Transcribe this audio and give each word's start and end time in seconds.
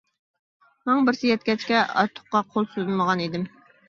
ماڭا 0.89 1.03
بىرسى 1.09 1.29
يەتكەچكە 1.29 1.81
ئارتۇققا 1.81 2.41
قول 2.55 2.65
سوزمىغان 2.73 3.23
ئىدىم. 3.27 3.45